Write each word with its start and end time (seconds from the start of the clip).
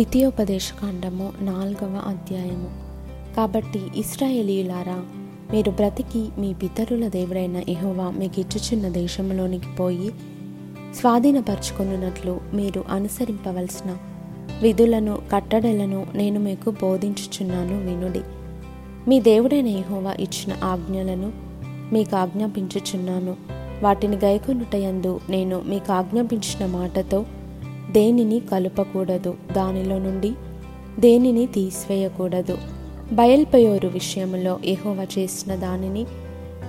ద్వితీయోపదేశకాండము 0.00 1.32
నాలుగవ 1.40 2.02
అధ్యాయము. 2.06 2.70
కాబట్టి 3.36 3.80
ఇస్రాయేలీయులారా 3.96 5.04
మీరు 5.52 5.70
బ్రతికి 5.70 6.28
మీ 6.38 6.54
పితరుల 6.54 7.08
దేవుడైన 7.08 7.56
ఎహోవా 7.56 8.10
మీకు 8.10 8.40
ఇచ్చుచున్న 8.40 8.88
దేశంలోనికి 8.88 9.76
పోయి 9.76 10.10
స్వాధీనపరచుకొనున్నట్లు 10.94 12.40
మీరు 12.54 12.84
అనుసరింపవలసిన 12.88 13.96
విధులను 14.62 15.18
కట్టడలను 15.32 16.06
నేను 16.14 16.40
మీకు 16.40 16.70
బోధించుచున్నాను 16.70 17.84
వినుడి. 17.86 18.20
మీ 19.08 19.20
దేవుడైన 19.20 19.66
ఎహోవా 19.66 20.12
ఇచ్చిన 20.12 20.64
ఆజ్ఞలను 20.64 21.32
మీకు 21.92 22.16
ఆజ్ఞాపించుచున్నాను. 22.16 23.36
వాటిని 23.82 24.16
గైకొనుటయందు 24.16 25.20
నేను 25.30 25.62
మీకు 25.66 25.92
ఆజ్ఞాపించిన 25.92 26.66
మాటతో 26.66 27.24
దేనిని 27.92 28.40
కలుపకూడదు. 28.40 29.34
దానిలో 29.56 29.98
నుండి 29.98 30.32
దేనిని 31.00 31.46
తీసివేయకూడదు. 31.46 32.58
బయల్పయోరు 33.12 33.88
విషయంలో 33.88 34.58
ఎహోవ 34.64 35.06
చేసిన 35.18 35.54
దానిని 35.54 36.06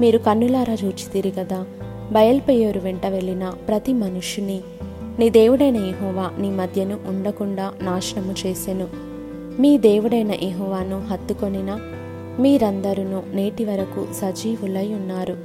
మీరు 0.02 0.17
కన్నులారా 0.17 0.73
చూచితిరి 0.73 1.31
కదా. 1.31 1.65
బయల్పయోరు 2.12 2.79
వెంట 2.79 3.05
వెళ్ళిన 3.05 3.49
ప్రతి 3.67 3.93
మనుషుని 3.93 4.59
నీ 5.20 5.29
దేవుడైన 5.29 5.76
ఎహోవా 5.76 6.31
నీ 6.38 6.49
మధ్యను 6.49 6.98
ఉండకుండా 7.07 7.71
నాశనము 7.81 8.35
చేసెను. 8.48 8.88
మీ 9.62 9.77
దేవుడైన 9.77 10.31
ఎహోవాను 10.31 11.07
హత్తుకొనిన 11.07 11.79
మీరందరూ 12.40 13.21
నేటి 13.34 13.65
వరకు 13.65 14.07
సజీవులై 14.13 14.93
ఉన్నారు. 14.93 15.38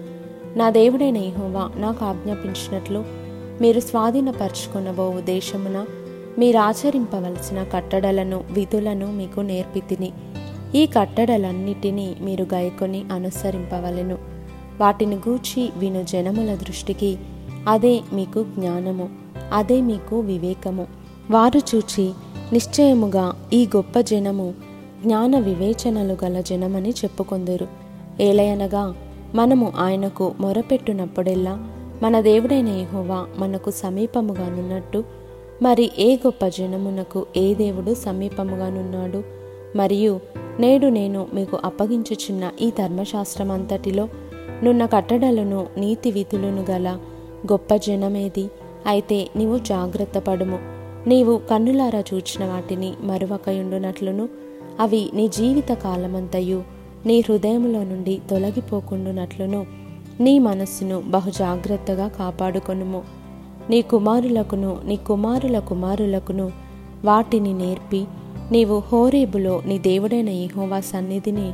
నా 0.56 0.70
దేవుడైన 0.70 1.16
ఎహోవా 1.16 1.70
నాకు 1.76 2.04
ఆజ్ఞాపించినట్లు 2.04 3.25
మీరు 3.60 3.80
స్వాధీనపరచుకునబోవు 3.80 5.20
దేశమున 5.20 5.84
మీరు 6.38 6.58
ఆచరింపవలసిన 6.58 7.64
కట్టడలను 7.64 8.44
విధులను 8.50 9.12
మీకు 9.12 9.40
నేర్పితిని. 9.40 10.12
ఈ 10.74 10.86
కట్టడలన్నిటినీ 10.86 12.16
మీరు 12.20 12.46
గైకొని 12.54 13.04
అనుసరింపవలెను. 13.12 14.18
వాటిని 14.80 15.16
గూర్చి 15.16 15.70
విను 15.76 16.02
జనముల 16.02 16.54
దృష్టికి. 16.54 17.18
అదే 17.68 18.00
మీకు 18.12 18.42
జ్ఞానము 18.42 19.08
అదే 19.52 19.80
మీకు 19.80 20.20
వివేకము. 20.20 20.86
వారు 21.30 21.58
చూచి 21.58 22.12
నిశ్చయముగా 22.52 23.32
ఈ 23.52 23.68
గొప్ప 23.76 24.00
జనము 24.00 24.54
జ్ఞాన 25.02 25.38
వివేచనలు 25.38 26.16
గల 26.24 26.40
జనమని 26.40 26.90
చెప్పుకొందరు. 26.90 27.66
ఏలయనగా 28.20 28.94
మనము 29.34 29.72
ఆయనకు 29.78 30.34
మొరపెట్టునప్పుడెల్లా 30.40 31.68
మన 32.02 32.20
దేవుడైన 32.20 32.68
యహోవా 32.68 33.26
మనకు 33.38 33.70
సమీపముగానున్నట్టు 33.70 35.04
మరి 35.62 35.90
ఏ 35.98 36.16
గొప్ప 36.16 36.48
జనమునకు 36.48 37.26
ఏ 37.36 37.54
దేవుడు 37.54 37.94
సమీపముగానున్నాడు? 37.94 39.22
మరియు 39.76 40.20
నేడు 40.60 40.86
నేను 40.86 41.26
మీకు 41.34 41.58
అప్పగించుచున్న 41.64 42.50
ఈ 42.60 42.70
ధర్మశాస్త్రం 42.70 43.50
అంతటిలో 43.50 44.08
నున్న 44.64 44.86
కట్టడలను 44.86 45.66
నీతి 45.78 46.10
విధులను 46.10 46.64
గల 46.70 46.98
గొప్ప 47.52 47.76
జనమేది? 47.76 48.50
అయితే 48.86 49.28
నీవు 49.36 49.58
జాగ్రత్త 49.58 50.18
పడుము. 50.18 50.58
నీవు 51.08 51.40
కన్నులారా 51.50 52.04
చూచిన 52.14 52.44
వాటిని 52.44 52.94
మరువకయుండునట్లును 53.00 54.28
అవి 54.80 55.10
నీ 55.14 55.28
జీవిత 55.28 55.68
కాలమంతయు 55.72 56.62
నీ 57.06 57.20
హృదయములో 57.20 57.84
నుండి 57.84 58.20
తొలగిపోకుండునట్లును. 58.30 59.85
నీ 60.20 60.38
మనస్సును 60.38 61.02
బహుజాగ్రత్తగా 61.06 62.08
కాపాడుకొనుము. 62.08 63.02
నీ 63.70 63.82
కుమారులకును 63.82 64.78
నీ 64.84 64.96
కుమారుల 64.96 65.58
కుమారులకును 65.58 66.52
వాటిని 67.04 67.52
నేర్పి 67.52 68.04
నీవు 68.52 68.82
హోరేబులో 68.92 69.62
నీ 69.66 69.78
దేవుడైన 69.78 70.28
ఎహోవా 70.28 70.80
సన్నిధిని 70.80 71.52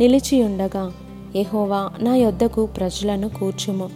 నిలిచియుండగా 0.00 0.92
ఎహోవా 1.36 1.90
నా 2.00 2.16
యొద్దకు 2.16 2.66
ప్రజలను 2.66 3.28
కూర్చుము. 3.28 3.90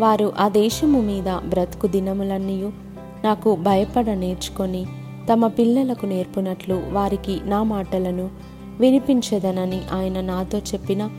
వారు 0.00 0.32
ఆ 0.38 0.48
దేశము 0.48 1.00
మీద 1.00 1.48
బ్రతుకు 1.48 1.86
దినములన్నీయు 1.86 2.72
నాకు 3.24 3.56
భయపడ 3.56 4.10
నేర్చుకొని 4.10 4.86
తమ 5.32 5.46
పిల్లలకు 5.46 6.06
నేర్పునట్లు 6.06 6.82
వారికి 6.92 7.40
నా 7.44 7.62
మాటలను 7.62 8.30
వినిపించదనని 8.80 9.80
ఆయన 9.92 10.20
నాతో 10.20 10.58
చెప్పిన 10.58 11.10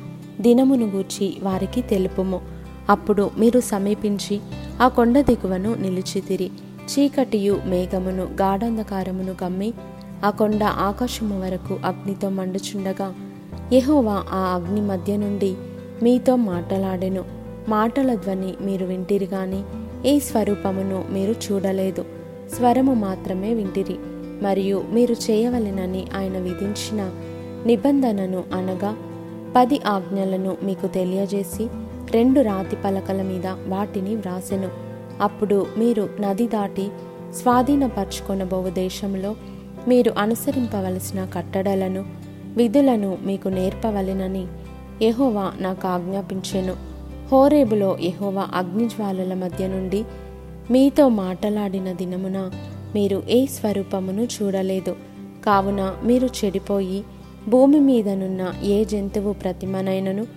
దినమును 0.42 0.86
గూర్చి 0.86 1.38
వారికి 1.44 1.82
తెలుపుము. 1.82 2.42
అప్పుడు 2.90 3.32
మీరు 3.38 3.60
సమీపించి 3.60 4.40
ఆ 4.82 4.88
కొండ 4.88 5.20
దిగువను 5.20 5.76
నిలిచితిరి. 5.76 6.52
చీకటియు 6.84 7.62
మేఘమును 7.66 8.24
గాఢంధకారమును 8.24 9.34
కమ్మి 9.34 9.74
ఆ 10.26 10.30
కొండ 10.30 10.64
ఆకాశము 10.64 11.42
వరకు 11.42 11.80
అగ్నితో 11.86 12.30
మండుచుండగా 12.30 13.14
యహోవా 13.74 14.24
ఆ 14.32 14.54
అగ్ని 14.56 14.82
మధ్య 14.82 15.18
నుండి 15.18 15.56
మీతో 16.04 16.36
మాటలాడెను. 16.36 17.24
మాటల 17.70 18.16
ధ్వని 18.16 18.54
మీరు 18.62 18.86
వింటిరి 18.86 19.26
గాని 19.26 19.64
ఏ 20.06 20.20
స్వరూపమును 20.20 21.06
మీరు 21.10 21.32
చూడలేదు. 21.32 22.06
స్వరము 22.56 22.94
మాత్రమే 22.94 23.54
వింటిరి. 23.54 23.96
మరియు 24.44 24.84
మీరు 24.92 25.14
చేయవలెనని 25.14 26.08
ఆయన 26.16 26.38
విధించిన 26.38 27.12
నిబంధనను 27.66 28.44
అనగా 28.54 28.96
పది 29.56 29.81
ఆజ్ఞలను 29.81 30.58
మీకు 30.64 30.88
తెలియజేసి 30.88 31.68
రెండు 32.12 32.41
రాతి 32.41 32.75
పలకల 32.75 33.22
మీద 33.22 33.47
వాటిని 33.47 34.16
వ్రాసెను. 34.16 34.69
అప్పుడు 35.22 35.68
మీరు 35.78 36.09
నది 36.19 36.47
దాటి 36.47 36.90
స్వాధీనపరచుకొనబోవు 37.31 38.69
దేశంలో 38.69 39.36
మీరు 39.88 40.14
అనుసరింపవలసిన 40.18 41.25
కట్టడలను 41.25 42.06
విధులను 42.56 43.18
మీకు 43.22 43.47
నేర్పవలెనని 43.47 44.47
యహోవా 45.02 45.52
నాకు 45.59 45.88
ఆజ్ఞాపించెను. 45.88 46.75
హోరేబులో 47.31 47.97
యహోవా 48.00 48.47
అగ్నిజ్వాలల 48.53 49.34
మధ్య 49.34 49.68
నుండి 49.68 50.03
మీతో 50.72 51.09
మాటలాడిన 51.09 51.91
దినమున 51.91 52.52
మీరు 52.96 53.24
ఏ 53.30 53.46
స్వరూపమును 53.46 54.22
చూడలేదు. 54.22 54.96
కావున 55.46 55.94
మీరు 56.03 56.30
చెడిపోయి 56.46 57.03
భూమి 57.50 57.80
మీదనున్న 57.80 58.54
ఏ 58.64 58.84
జంతువు 58.84 59.34
ప్రతిమనైనను 59.34 60.28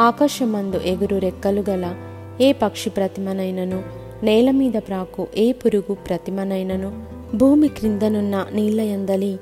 ఆకాశమందు 0.00 0.76
ఎగురు 0.76 1.18
రెక్కలు 1.18 1.64
గల 1.70 1.94
ఏ 2.40 2.52
పక్షి 2.52 2.90
ప్రతిమనైనను 2.90 3.82
నేల 4.22 4.50
మీద 4.50 4.72
ప్రాకు 4.72 5.26
ఏ 5.36 5.52
పురుగు 5.52 5.94
ప్రతిమనైనను 5.94 7.04
భూమి 7.36 7.68
క్రిందనున్న 7.68 8.46
నీళ్ళయందలి 8.52 9.38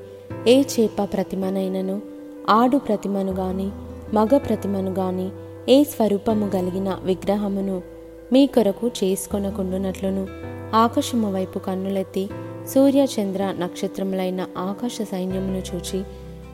ఏ 0.47 0.61
చేప 0.61 1.03
ప్రతిమనైనను 1.13 2.01
ఆడు 2.49 2.77
ప్రతిమను 2.77 3.31
గాని 3.31 3.69
మగ 4.13 4.37
ప్రతిమను 4.37 4.91
గాని 4.91 5.29
ఏ 5.69 5.83
స్వరూపము 5.83 6.47
కలిగిన 6.47 6.97
విగ్రహమును 7.03 7.81
మీ 8.33 8.45
కొరకు 8.45 8.87
చేసుకొనకుండునట్లును. 8.87 10.27
ఆకాశము 10.75 11.33
వైపు 11.33 11.59
కన్నులెత్తి 11.59 12.29
సూర్య 12.73 13.03
చంద్ర 13.03 13.53
నక్షత్రములైన 13.59 14.45
ఆకాశ 14.57 14.97
సైన్యమును 15.01 15.61
చూచి 15.75 16.03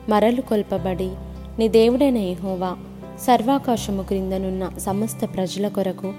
మరలు 0.08 0.40
కొల్పబడి 0.40 1.10
నీ 1.58 1.68
దేవుడైన 1.68 2.18
యెహోవా 2.18 2.76
సర్వాకాశము 3.20 4.02
క్రిందనున్న 4.02 4.70
సమస్త 4.78 5.24
ప్రజల 5.24 5.68
కొరకు 5.68 6.12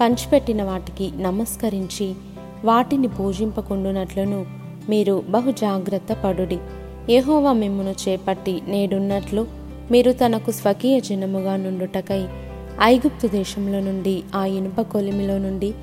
పంచిపెట్టిన 0.00 0.62
వాటికి 0.62 1.10
నమస్కరించి 1.16 2.14
వాటిని 2.64 3.08
పూజింపకుండునట్లును 3.08 4.46
మీరు 4.88 5.22
బహు 5.28 5.50
జాగ్రత్త 5.50 6.16
పడుడి. 6.24 6.58
యెహోవా 7.10 7.52
మిమ్మును 7.52 7.94
చేపట్టి 8.08 8.62
నేడున్నట్లు 8.68 9.46
మీరు 9.90 10.12
తనకు 10.12 10.50
స్వకీయ 10.50 11.00
జనముగా 11.00 11.56
నుండుటకై 11.56 12.24
ఐగుప్తు 12.82 13.26
దేశంలో 13.26 13.80
నుండి 13.80 14.22
ఆ 14.34 14.44
ఇనుప 14.44 14.80
కొలిమిలో 14.80 15.38
నుండి 15.38 15.74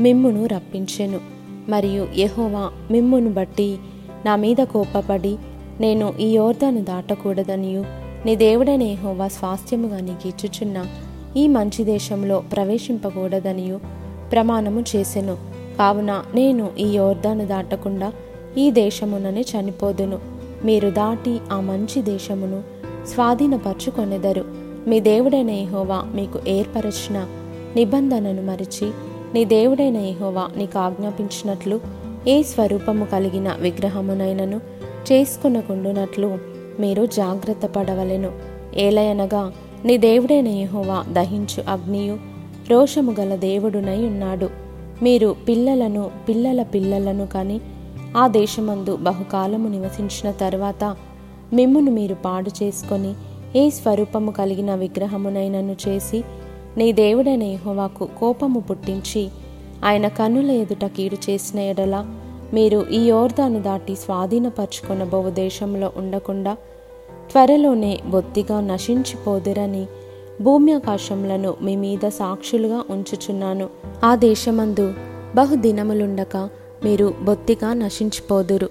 మిమ్మును 0.00 0.46
రప్పించెను. 0.46 1.20
మరియు 1.68 2.08
యహోవా 2.16 2.70
మిమ్మును 2.90 3.32
బట్టి 3.32 3.76
నా 4.24 4.36
మీద 4.36 4.56
కోపపడి 4.56 5.36
నేను 5.80 6.14
ఈ 6.20 6.30
యోర్దాను 6.30 6.84
దాటకూడదనియు. 6.84 7.84
నీ 8.26 8.36
దేవుడైన 8.36 8.96
హోవా 9.02 9.28
స్వాస్థ్యముగా 9.28 10.00
నీకు 10.00 10.28
ఇచ్చుచున్న 10.28 10.86
ఈ 11.36 11.48
మంచి 11.48 11.84
దేశంలో 11.84 12.38
ప్రవేశింపకూడదనియు. 12.52 13.80
ప్రమాణము 14.32 14.84
చేసెను. 14.96 15.36
కావున 15.78 16.22
నేను 16.34 16.70
ఈ 16.78 16.86
యోర్దాను 16.88 17.46
దాటకుండా 17.46 18.12
ఈ 18.58 18.70
దేశమునని 18.70 19.40
చనిపోదును. 19.40 20.18
మీరు 20.64 20.90
దాటి 20.90 21.40
ఆ 21.52 21.60
మంచి 21.60 22.02
దేశమును 22.02 22.62
స్వాధీనపరచుకొనెదరు. 23.06 24.44
మీ 24.86 25.00
దేవుడైన 25.00 25.50
ఎహోవా 25.50 26.02
మీకు 26.14 26.40
ఏర్పరచిన 26.48 27.26
నిబంధనను 27.76 28.42
మరిచి 28.42 28.90
నీ 29.34 29.44
దేవుడైన 29.44 29.96
ఎహోవా 29.96 30.48
నీకు 30.56 30.78
ఆజ్ఞాపించినట్లు 30.78 31.80
ఏ 32.28 32.42
స్వరూపము 32.42 33.04
కలిగిన 33.04 33.56
విగ్రహమునైనను 33.60 34.60
చేసుకునకుండునట్లు 35.12 36.38
మీరు 36.80 37.06
జాగ్రత్త 37.06 37.66
పడవలెను. 37.66 38.32
ఏలయనగా 38.76 39.52
నీ 39.84 39.98
దేవుడైన 39.98 40.48
యహోవా 40.48 41.04
దహించు 41.12 41.62
అగ్నియు 41.68 42.18
రోషము 42.70 43.14
గల 43.20 43.34
దేవుడునై 43.34 44.06
ఉన్నాడు. 44.06 44.48
మీరు 45.02 45.36
పిల్లలను 45.48 46.10
పిల్లల 46.28 46.62
పిల్లలను 46.62 47.26
కానీ 47.26 47.60
ఆ 48.16 48.28
దేశమందు 48.28 48.96
బహుకాలము 48.96 49.68
నివసించిన 49.68 50.30
తర్వాత 50.30 50.96
మిమ్మును 51.52 51.90
మీరు 51.90 52.14
పాడు 52.14 52.50
చేసుకొని 52.62 53.14
ఏ 53.56 53.70
స్వరూపము 53.70 54.30
కలిగిన 54.30 54.74
విగ్రహమునైనను 54.74 55.76
చేసి 55.88 56.24
నీ 56.76 56.92
దేవుడైన 56.92 57.42
యహోవాకు 57.42 58.08
కోపము 58.20 58.60
పుట్టించి 58.60 59.30
ఆయన 59.84 60.08
కన్నుల 60.08 60.50
ఎదుట 60.50 60.84
కీడు 60.84 61.30
చేసిన 61.30 61.58
ఎడల 61.60 62.06
మీరు 62.52 62.86
ఈ 62.90 63.04
యోర్దాను 63.04 63.62
దాటి 63.62 63.96
స్వాధీనపరుచుకొనబోవు 63.96 65.30
దేశంలో 65.30 65.92
ఉండకుండా 65.96 66.56
త్వరలోనే 67.30 68.00
బొత్తిగా 68.06 68.60
నశించిపోదురని 68.60 69.86
భూమి 70.42 70.72
ఆకాశములను 70.72 71.54
మీ 71.62 71.76
మీద 71.76 72.08
సాక్షులుగా 72.08 72.84
ఉంచుచున్నాను. 72.90 73.68
ఆ 74.04 74.14
దేశమందు 74.14 74.94
బహుదినములుండక 75.34 76.36
మీరు 76.84 77.14
బొత్తిగా 77.22 77.72
నశించిపోదురు. 77.72 78.68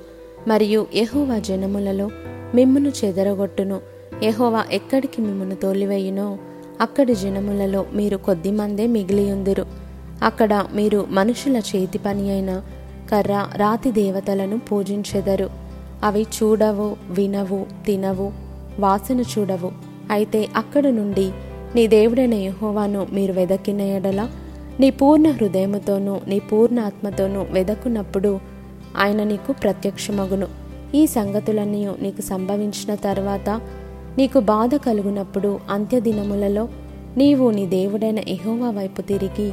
మరియు 0.47 0.87
ఎహోవా 0.93 1.37
జనములలో 1.37 2.09
మిమ్మును 2.55 2.91
చెదరగొట్టును. 3.05 3.79
ఎహోవా 4.23 4.63
ఎక్కడికి 4.71 5.21
మిమ్మును 5.21 5.55
తోలివేయునో 5.55 6.37
అక్కడి 6.81 7.15
జనములలో 7.15 7.85
మీరు 7.93 8.17
కొద్దిమందే 8.17 8.87
మిగిలియుందురు. 8.87 9.65
అక్కడ 10.23 10.65
మీరు 10.73 11.05
మనుషుల 11.09 11.57
చేతి 11.57 11.97
పని 11.97 12.31
అయిన 12.31 12.61
కర్ర 13.13 13.47
రాతి 13.55 13.91
దేవతలను 13.91 14.59
పూజించెదరు. 14.59 15.49
అవి 16.03 16.21
చూడవు 16.21 16.95
వినవు 17.09 17.65
తినవు 17.85 18.31
వాసన 18.79 19.21
చూడవు. 19.21 19.71
అయితే 20.11 20.47
అక్కడ 20.55 20.87
నుండి 20.87 21.31
నీ 21.75 21.87
దేవుడైన 21.87 22.33
యహోవాను 22.33 23.07
మీరు 23.13 23.33
వెదకిన 23.33 23.81
ఎడల 23.81 24.29
నీ 24.79 24.89
పూర్ణ 24.89 25.31
హృదయముతోనూ 25.31 26.19
నీ 26.27 26.39
పూర్ణ 26.39 26.79
ఆత్మతోనూ 26.79 27.45
వెదకున్నప్పుడు 27.51 28.39
ఆయన 28.97 29.23
నీకు 29.23 29.51
ప్రత్యక్షమగును. 29.51 30.47
ఈ 30.95 31.05
సంగతులన్నీ 31.05 31.87
నీకు 32.01 32.21
సంభవించిన 32.21 32.95
తర్వాత 32.95 33.49
నీకు 34.17 34.39
బాధ 34.39 34.75
కలుగునప్పుడు 34.75 35.59
అంత్యదినములలో 35.69 36.67
నీవు 37.17 37.49
నీ 37.49 37.65
దేవుడైన 37.65 38.19
ఎహోవా 38.19 38.69
వైపు 38.69 39.01
తిరిగి 39.01 39.51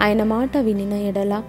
ఆయన 0.00 0.22
మాట 0.22 0.56
వినిన 0.56 0.92
ఎడల 0.92 1.42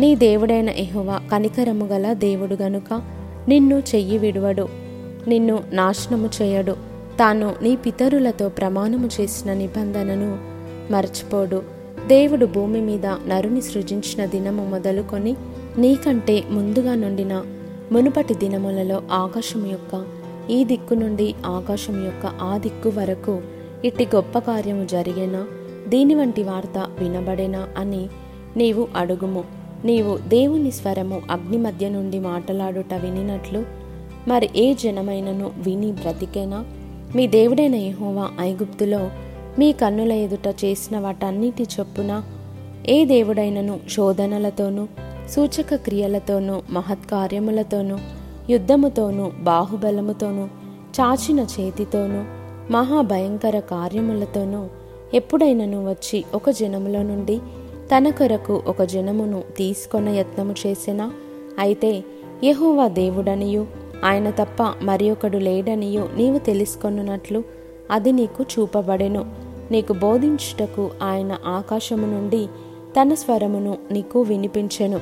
నీ 0.00 0.14
దేవుడైన 0.14 0.68
ఎహోవా 0.68 1.20
కనికరము 1.32 1.86
గల 1.86 2.12
దేవుడు 2.12 2.54
గనుక 2.54 3.02
నిన్ను 3.48 3.82
చెయ్యి 3.94 4.18
విడువడు 4.18 4.68
నిన్ను 5.28 5.60
నాశనము 5.72 6.30
చేయడు. 6.42 6.72
తాను 7.18 7.54
నీ 7.62 7.76
పితరులతో 7.76 8.48
ప్రమాణము 8.48 9.10
చేసిన 9.20 9.52
నిబంధనను 9.52 10.38
మర్చిపోడు. 10.92 11.62
దేవుడు 12.06 12.46
భూమి 12.46 12.80
మీద 12.80 13.06
నరుని 13.06 13.60
సృజించిన 13.60 14.24
దినము 14.24 14.64
మొదలుకొని 14.64 15.36
నీకంటే 15.78 16.44
ముందుగా 16.50 16.94
నుండిన 16.94 17.42
మునుపటి 17.92 18.34
దినములలో 18.34 19.02
ఆకాశం 19.12 19.66
యొక్క 19.66 20.04
ఈ 20.50 20.64
దిక్కు 20.64 20.94
నుండి 20.94 21.34
ఆకాశం 21.46 22.04
యొక్క 22.04 22.26
ఆ 22.26 22.58
దిక్కు 22.58 22.88
వరకు 22.88 23.40
ఇట్టి 23.84 24.08
గొప్ప 24.14 24.38
కార్యము 24.38 24.84
జరిగేనా? 24.84 25.46
దీని 25.88 26.14
వంటి 26.14 26.42
వార్త 26.42 26.86
వినబడేనా 26.98 27.68
అని 27.78 28.08
నీవు 28.56 28.88
అడుగుము. 28.96 29.57
నీవు 29.84 30.18
దేవుని 30.28 30.70
స్వరము 30.70 31.22
అగ్ని 31.30 31.58
మధ్య 31.58 31.88
నుండి 31.88 32.18
మాట్లాడుట 32.18 32.94
వినినట్లు. 32.94 33.64
మరి 34.28 34.50
ఏ 34.56 34.74
జనమైనను 34.74 35.50
విని 35.58 35.92
బ్రతికేనా? 35.92 36.64
మీ 37.16 37.26
దేవుడైన 37.26 37.74
యహోవా 37.74 38.30
ఐగుప్తులో 38.40 39.10
మీ 39.58 39.72
కన్నుల 39.72 40.12
ఎదుట 40.12 40.54
చేసిన 40.64 40.98
వాటన్నిటి 40.98 41.62
చొప్పున 41.62 42.22
ఏ 42.88 43.04
దేవుడైనను 43.04 43.80
శోధనలతోనూ 43.90 44.86
సూచక 45.28 45.74
క్రియలతోనూ 45.74 46.62
మహత్కార్యములతోనూ 46.70 47.98
యుద్ధముతోనూ 48.50 49.30
బాహుబలముతోనూ 49.40 50.44
చాచిన 51.00 51.46
చేతితోనూ 51.60 52.24
మహాభయంకర 52.72 53.58
కార్యములతోనూ 53.58 54.66
ఎప్పుడైనను 55.14 55.90
వచ్చి 55.90 56.24
ఒక 56.34 56.50
జనములో 56.50 57.02
నుండి 57.02 57.40
తన 57.96 58.10
కొరకు 58.10 58.62
ఒక 58.66 58.82
జనమును 58.82 59.42
తీసుకొన 59.56 60.08
యత్నము 60.08 60.54
చేసినా 60.66 61.12
అయితే 61.58 62.04
యహోవా 62.44 62.88
దేవుడనియు 62.88 63.66
ఆయన 64.04 64.30
తప్ప 64.30 64.62
మరి 64.82 65.10
ఒకడు 65.10 65.38
లేడనియు 65.38 66.08
నీవు 66.16 66.38
తెలుసుకొనున్నట్లు 66.38 67.42
అది 67.90 68.12
నీకు 68.12 68.42
చూపబడెను. 68.42 69.24
నీకు 69.70 69.92
బోధించుటకు 69.92 70.90
ఆయన 71.02 71.36
ఆకాశము 71.46 72.06
నుండి 72.06 72.46
తన 73.00 73.14
స్వరమును 73.14 73.78
నీకు 73.90 74.20
వినిపించెను. 74.20 75.00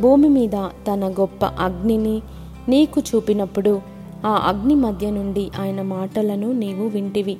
భూమి 0.00 0.28
మీద 0.28 0.56
తన 0.60 1.14
గొప్ప 1.20 1.44
అగ్నిని 1.44 2.22
నీకు 2.68 3.00
చూపినప్పుడు 3.00 3.80
ఆ 4.26 4.44
అగ్ని 4.48 4.74
మధ్య 4.74 5.10
నుండి 5.10 5.50
ఆయన 5.60 5.82
మాటలను 5.82 6.52
నీవు 6.52 6.88
వింటివి. 6.88 7.36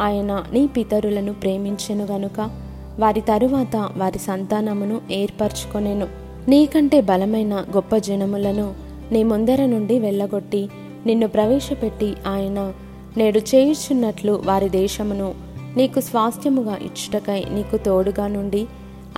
ఆయన 0.00 0.44
నీ 0.52 0.66
పితరులను 0.66 1.34
ప్రేమించెను 1.34 2.04
గనుక 2.04 2.63
వారి 3.00 3.20
తరువాత 3.20 3.88
వారి 3.96 4.18
సంతానమును 4.18 5.00
ఏర్పరచుకొనెను. 5.10 6.06
నీకంటే 6.48 7.00
బలమైన 7.00 7.64
గొప్ప 7.76 7.96
జనములను 7.96 8.74
నీ 9.12 9.22
ముందర 9.22 9.66
నుండి 9.66 9.98
వెళ్ళగొట్టి 9.98 10.68
నిన్ను 11.06 11.28
ప్రవేశపెట్టి 11.28 12.14
ఆయన 12.26 12.72
నేడు 13.16 13.38
చేయుచున్నట్లు 13.38 14.42
వారి 14.44 14.68
దేశమును 14.68 15.34
నీకు 15.76 16.00
స్వాస్థ్యముగా 16.00 16.76
ఇచ్చుటకై 16.76 17.44
నీకు 17.50 17.76
తోడుగా 17.76 18.26
నుండి 18.26 18.66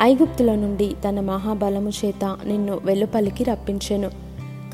ఐగుప్తుల 0.00 0.54
నుండి 0.54 0.94
తన 1.08 1.20
మహాబలము 1.20 1.88
చేత 1.88 2.36
నిన్ను 2.46 2.80
వెలుపలికి 2.84 3.44
రప్పించెను. 3.44 4.10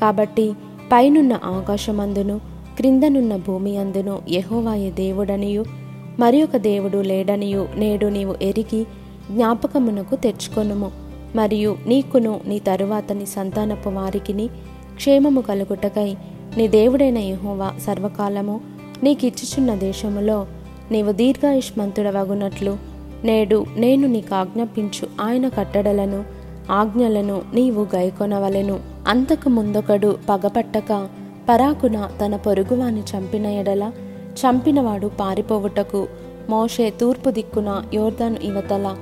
కాబట్టి 0.01 0.53
పైనున్న 0.91 1.39
ఆకాశమందును 1.43 2.41
క్రిందనున్న 2.77 3.35
భూమి 3.35 3.77
అందును 3.77 4.21
యహోవాయ 4.29 4.89
దేవుడనియు. 4.89 5.82
మరి 6.19 6.43
ఒక 6.43 6.57
దేవుడు 6.57 6.97
లేడనియు 6.97 7.67
నేడు 7.75 8.05
నీవు 8.05 8.35
ఎరిగి 8.41 8.83
జ్ఞాపకమునకు 9.31 10.15
తెచ్చుకొనుము. 10.15 10.91
మరియు 11.35 11.77
నీకును 11.87 12.41
నీ 12.45 12.59
తరువాత 12.59 13.11
నీ 13.11 13.25
సంతానపు 13.25 13.89
వారికిని 13.89 14.47
క్షేమము 14.95 15.41
కలుగుటకై 15.41 16.15
నీ 16.57 16.67
దేవుడైన 16.67 17.17
యహోవా 17.17 17.73
సర్వకాలము 17.79 18.61
నీకిచ్చుచున్న 19.03 19.75
దేశములో 19.75 20.47
నీవు 20.91 21.11
దీర్ఘాయుష్మంతుడవగునట్లు 21.11 22.77
నేడు 23.23 23.65
నేను 23.77 24.07
నీకు 24.07 24.35
ఆజ్ఞాపించు 24.35 25.21
ఆయన 25.21 25.47
కట్టడలను 25.47 26.23
ఆజ్ఞలను 26.71 27.41
నీవు 27.53 27.87
గైకొనవలెను. 27.95 28.79
అంతకు 29.07 29.49
ముందొకడు 29.49 30.17
పగపట్టక 30.29 31.07
పరాకున 31.49 32.09
తన 32.25 32.35
పొరుగువాని 32.35 32.99
చంపిన 32.99 33.45
ఎడల 33.45 33.91
చంపినవాడు 34.39 35.07
పారిపోవుటకు 35.07 36.07
మోషే 36.49 36.93
తూర్పు 37.01 37.29
దిక్కున 37.29 37.83
యోర్ధను 37.93 38.37
ఇవతల 38.43 38.95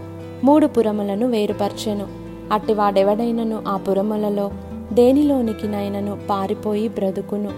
మూడు 0.43 0.67
పురములను 0.67 1.27
వేరుపర్చెను. 1.27 2.07
అట్టివాడెవడైనను 2.51 3.63
ఆ 3.67 3.77
పురములలో? 3.77 4.51
దేనిలోనికినైనను 4.93 6.17
పారిపోయి 6.29 6.87
బ్రతుకును? 6.87 7.49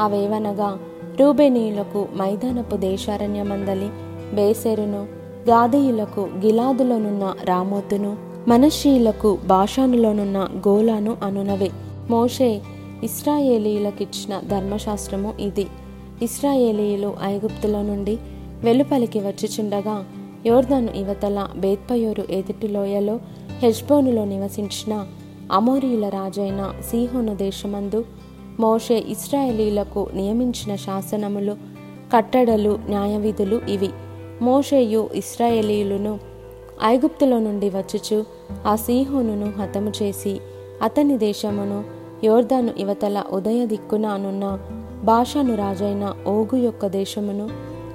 అవేవనగా? 0.00 0.78
రూబెనీయులకు 1.20 2.08
మైదానపు 2.16 2.76
దేశారణ్యమందలి 2.76 3.88
బేసెరును 4.34 5.06
గాదీయులకు 5.50 6.20
గిలాదులోనున్న 6.20 7.34
రామోతును 7.44 8.16
మనషీయులకు 8.48 9.38
భాషానులోనున్న 9.46 10.48
గోలాను 10.68 11.16
అనునవే. 11.22 11.70
మోషే 12.10 12.60
ఇస్రాయేలీలకిచ్చిన 13.02 14.40
ధర్మశాస్త్రము 14.48 15.34
ఇది. 15.40 15.66
ఇస్రాయేలీయులు 16.22 17.14
ఐగుప్తులో 17.24 17.82
నుండి 17.82 18.18
వెలుపలికి 18.60 19.20
వచ్చిచుండగా 19.20 20.04
యోర్దాను 20.46 20.92
ఇవతల 20.92 21.48
బేత్పయోరు 21.56 22.32
ఎదుటి 22.32 22.68
లోయలో 22.68 23.20
హెజ్బోనులో 23.58 24.24
నివసించిన 24.24 25.06
అమోరీయుల 25.52 26.08
రాజైన 26.08 26.72
సీహోను 26.90 27.34
దేశమందు 27.34 28.04
మోషే 28.60 29.04
ఇస్రాయేలీలకు 29.08 30.06
నియమించిన 30.14 30.76
శాసనములు 30.76 31.56
కట్టడలు 32.12 32.78
న్యాయవిధులు 32.88 33.60
ఇవి. 33.68 33.88
మోషేయు 34.42 35.10
ఇస్రాయేలీయులను 35.14 36.18
ఐగుప్తులో 36.84 37.38
నుండి 37.38 37.70
వచ్చుచు 37.70 38.24
ఆ 38.66 38.76
సీహోనును 38.76 39.52
హతము 39.60 39.92
చేసి 40.02 40.40
అతని 40.82 41.18
దేశమును 41.18 41.84
యోర్దాను 42.24 42.72
ఇవతల 42.78 43.24
ఉదయ 43.32 43.66
దిక్కున 43.66 44.06
అనున్న 44.06 44.58
భాషను 45.04 45.54
రాజైన 45.54 46.14
ఓగు 46.26 46.56
యొక్క 46.56 46.86
దేశమును 46.86 47.48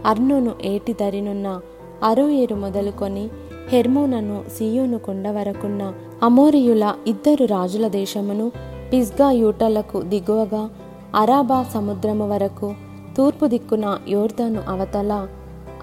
అర్నోను 0.05 0.53
ఏటి 0.63 0.93
దరినున్న 0.93 1.61
అరోయేరు 2.03 2.55
మొదలుకొని 2.55 3.29
హెర్మోనను 3.69 4.43
సియోను 4.57 4.97
కొండ 4.99 5.27
వరకున్న 5.27 5.93
అమోరియుల 6.23 6.95
ఇద్దరు 7.07 7.45
రాజుల 7.45 7.87
దేశమును 7.87 8.51
పిస్గా 8.93 9.31
యూటలకు 9.31 10.01
దిగువగా 10.01 10.69
అరాబా 11.15 11.63
సముద్రము 11.63 12.27
వరకు 12.27 12.73
తూర్పు 13.17 13.45
దిక్కున 13.45 13.99
యోర్దాను 14.07 14.61
అవతల 14.69 15.27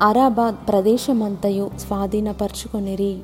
అరాబా 0.03 0.51
ప్రదేశమంతయు 0.69 1.71
స్వాధీనపరుచుకొనిరి. 1.79 3.19